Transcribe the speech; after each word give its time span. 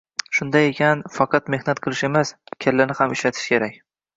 Shunday 0.37 0.63
ekan, 0.69 1.03
faqat 1.17 1.51
mehnat 1.55 1.83
qilish 1.85 2.03
emas, 2.09 2.35
kallani 2.67 2.99
ham 3.03 3.17
ishlatish 3.19 3.45
kerak 3.53 3.79